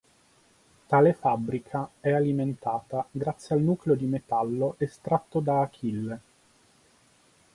Tale 0.87 1.13
fabbrica 1.13 1.87
è 1.99 2.09
alimentata 2.09 3.05
grazie 3.11 3.53
al 3.53 3.61
nucleo 3.61 3.93
di 3.93 4.07
metallo 4.07 4.73
estratto 4.79 5.39
da 5.39 5.61
Achille. 5.61 6.21